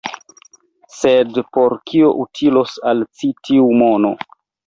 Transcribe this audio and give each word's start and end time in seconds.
Sed 0.99 1.37
por 1.57 1.75
kio 1.91 2.09
utilos 2.23 2.75
al 2.93 3.05
ci 3.19 3.31
tiu 3.49 3.71
mono? 3.85 4.13